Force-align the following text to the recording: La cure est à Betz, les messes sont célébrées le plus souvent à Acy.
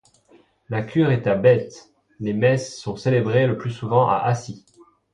La 0.69 0.81
cure 0.81 1.11
est 1.11 1.27
à 1.27 1.35
Betz, 1.35 1.91
les 2.19 2.33
messes 2.33 2.75
sont 2.75 2.95
célébrées 2.95 3.45
le 3.45 3.55
plus 3.59 3.69
souvent 3.69 4.09
à 4.09 4.17
Acy. 4.17 4.65